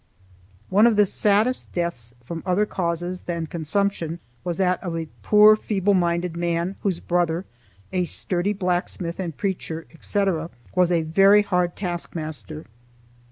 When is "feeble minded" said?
5.55-6.35